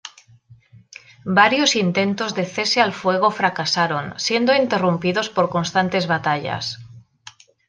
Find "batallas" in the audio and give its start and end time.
6.07-6.79